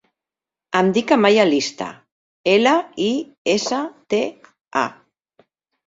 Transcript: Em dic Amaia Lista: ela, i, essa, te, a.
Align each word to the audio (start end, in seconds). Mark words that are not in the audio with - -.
Em 0.79 0.87
dic 0.95 1.13
Amaia 1.15 1.45
Lista: 1.51 1.91
ela, 2.55 2.73
i, 3.11 3.13
essa, 3.57 3.85
te, 4.15 4.23
a. 4.87 4.89